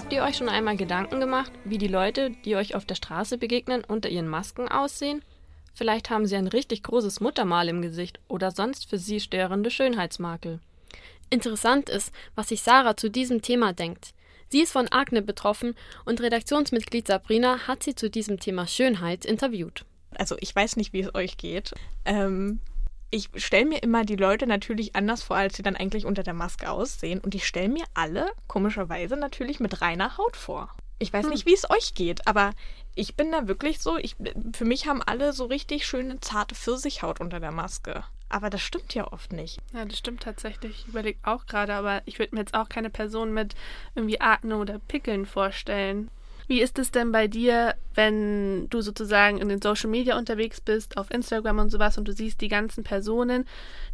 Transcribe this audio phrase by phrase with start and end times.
[0.00, 3.36] Habt ihr euch schon einmal Gedanken gemacht, wie die Leute, die euch auf der Straße
[3.36, 5.22] begegnen, unter ihren Masken aussehen?
[5.74, 10.60] Vielleicht haben sie ein richtig großes Muttermal im Gesicht oder sonst für sie störende Schönheitsmakel.
[11.28, 14.14] Interessant ist, was sich Sarah zu diesem Thema denkt.
[14.48, 15.74] Sie ist von Akne betroffen
[16.06, 19.84] und Redaktionsmitglied Sabrina hat sie zu diesem Thema Schönheit interviewt.
[20.14, 21.74] Also ich weiß nicht, wie es euch geht.
[22.06, 22.60] Ähm,
[23.10, 26.34] ich stelle mir immer die Leute natürlich anders vor, als sie dann eigentlich unter der
[26.34, 27.20] Maske aussehen.
[27.20, 30.74] Und ich stelle mir alle komischerweise natürlich mit reiner Haut vor.
[30.98, 31.30] Ich weiß hm.
[31.30, 32.52] nicht, wie es euch geht, aber
[32.94, 34.16] ich bin da wirklich so, ich,
[34.54, 38.04] für mich haben alle so richtig schöne, zarte Pfirsichhaut unter der Maske.
[38.28, 39.58] Aber das stimmt ja oft nicht.
[39.72, 40.82] Ja, das stimmt tatsächlich.
[40.82, 43.56] Ich überlege auch gerade, aber ich würde mir jetzt auch keine Person mit
[43.96, 46.10] irgendwie Akne oder Pickeln vorstellen.
[46.46, 50.96] Wie ist es denn bei dir, wenn du sozusagen in den Social Media unterwegs bist,
[50.96, 53.44] auf Instagram und sowas, und du siehst die ganzen Personen,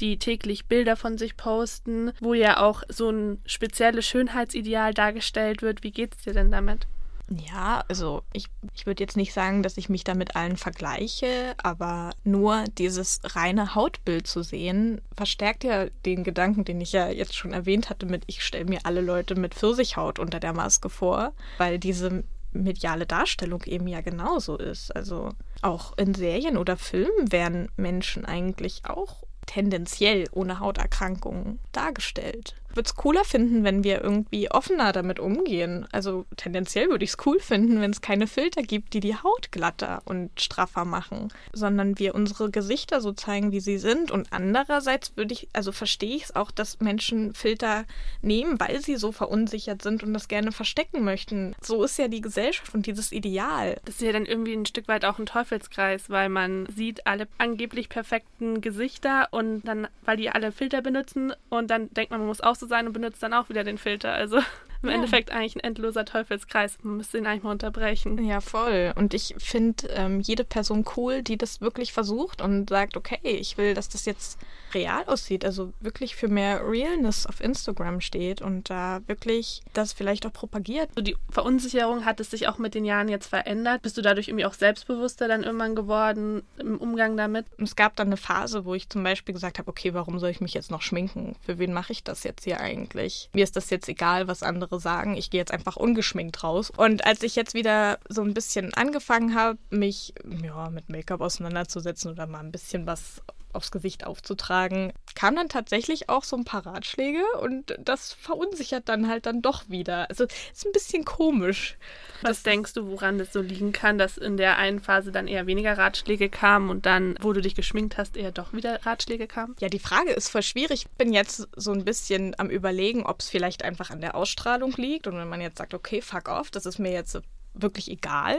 [0.00, 5.82] die täglich Bilder von sich posten, wo ja auch so ein spezielles Schönheitsideal dargestellt wird?
[5.82, 6.86] Wie geht es dir denn damit?
[7.28, 11.54] Ja, also ich, ich würde jetzt nicht sagen, dass ich mich da mit allen vergleiche,
[11.62, 17.36] aber nur dieses reine Hautbild zu sehen, verstärkt ja den Gedanken, den ich ja jetzt
[17.36, 21.34] schon erwähnt hatte, mit ich stelle mir alle Leute mit Pfirsichhaut unter der Maske vor,
[21.58, 24.94] weil diese mediale Darstellung eben ja genauso ist.
[24.94, 25.30] Also
[25.62, 32.94] auch in Serien oder Filmen werden Menschen eigentlich auch tendenziell ohne Hauterkrankungen dargestellt würde es
[32.94, 35.86] cooler finden, wenn wir irgendwie offener damit umgehen.
[35.92, 39.52] Also tendenziell würde ich es cool finden, wenn es keine Filter gibt, die die Haut
[39.52, 44.10] glatter und straffer machen, sondern wir unsere Gesichter so zeigen, wie sie sind.
[44.10, 47.84] Und andererseits würde ich, also verstehe ich es auch, dass Menschen Filter
[48.22, 51.54] nehmen, weil sie so verunsichert sind und das gerne verstecken möchten.
[51.62, 53.80] So ist ja die Gesellschaft und dieses Ideal.
[53.84, 57.28] Das ist ja dann irgendwie ein Stück weit auch ein Teufelskreis, weil man sieht alle
[57.38, 62.28] angeblich perfekten Gesichter und dann, weil die alle Filter benutzen und dann denkt man, man
[62.28, 64.12] muss auch zu sein und benutzt dann auch wieder den Filter.
[64.12, 64.40] Also
[64.82, 64.94] im ja.
[64.94, 66.78] Endeffekt eigentlich ein endloser Teufelskreis.
[66.82, 68.22] Man müsste ihn eigentlich mal unterbrechen.
[68.24, 68.92] Ja, voll.
[68.96, 73.58] Und ich finde ähm, jede Person cool, die das wirklich versucht und sagt, okay, ich
[73.58, 74.38] will, dass das jetzt
[74.74, 75.44] real aussieht.
[75.44, 80.90] Also wirklich für mehr Realness auf Instagram steht und da wirklich das vielleicht auch propagiert.
[80.94, 83.82] So die Verunsicherung hat es sich auch mit den Jahren jetzt verändert.
[83.82, 87.46] Bist du dadurch irgendwie auch selbstbewusster dann irgendwann geworden im Umgang damit?
[87.58, 90.40] Es gab dann eine Phase, wo ich zum Beispiel gesagt habe, okay, warum soll ich
[90.40, 91.36] mich jetzt noch schminken?
[91.42, 93.28] Für wen mache ich das jetzt hier eigentlich?
[93.32, 95.16] Mir ist das jetzt egal, was andere andere sagen.
[95.16, 96.70] Ich gehe jetzt einfach ungeschminkt raus.
[96.70, 102.10] Und als ich jetzt wieder so ein bisschen angefangen habe, mich ja, mit Make-up auseinanderzusetzen
[102.12, 103.22] oder mal ein bisschen was
[103.52, 109.08] aufs Gesicht aufzutragen, kamen dann tatsächlich auch so ein paar Ratschläge und das verunsichert dann
[109.08, 110.08] halt dann doch wieder.
[110.08, 111.76] Also ist ein bisschen komisch.
[112.22, 115.46] Was denkst du, woran das so liegen kann, dass in der einen Phase dann eher
[115.46, 119.56] weniger Ratschläge kamen und dann, wo du dich geschminkt hast, eher doch wieder Ratschläge kamen?
[119.60, 120.86] Ja, die Frage ist voll schwierig.
[120.86, 124.72] Ich bin jetzt so ein bisschen am überlegen, ob es vielleicht einfach an der Ausstrahlung
[124.76, 127.18] liegt und wenn man jetzt sagt, okay, fuck off, das ist mir jetzt
[127.54, 128.36] wirklich egal,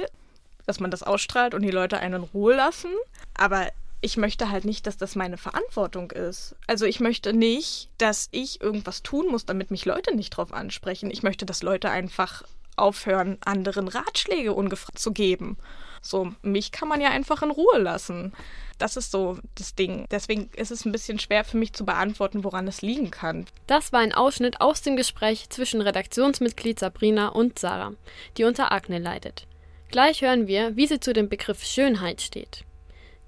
[0.66, 2.92] dass man das ausstrahlt und die Leute einen in Ruhe lassen.
[3.34, 3.68] Aber
[4.02, 6.56] ich möchte halt nicht, dass das meine Verantwortung ist.
[6.68, 11.12] Also ich möchte nicht, dass ich irgendwas tun muss, damit mich Leute nicht drauf ansprechen.
[11.12, 12.44] Ich möchte, dass Leute einfach
[12.76, 15.58] aufhören, anderen Ratschläge ungefragt zu geben.
[16.02, 18.34] So, mich kann man ja einfach in Ruhe lassen.
[18.80, 20.08] Das ist so das Ding.
[20.10, 23.46] Deswegen ist es ein bisschen schwer für mich zu beantworten, woran es liegen kann.
[23.68, 27.94] Das war ein Ausschnitt aus dem Gespräch zwischen Redaktionsmitglied Sabrina und Sarah,
[28.38, 29.46] die unter Akne leidet.
[29.90, 32.66] Gleich hören wir, wie sie zu dem Begriff Schönheit steht.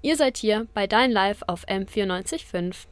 [0.04, 2.88] Ihr seid hier bei Dein Live auf M945.